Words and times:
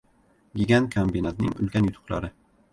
Gigant 0.61 0.89
kombinatning 0.95 1.53
ulkan 1.61 1.93
yutuqlari 1.93 2.35